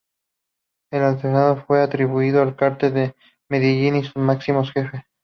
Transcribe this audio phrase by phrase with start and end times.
[0.91, 3.15] El atentado fue atribuido al Cartel de
[3.47, 5.03] Medellín y a sus máximos jefes.